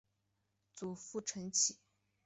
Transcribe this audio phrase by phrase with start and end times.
[0.73, 1.77] 祖父陈启。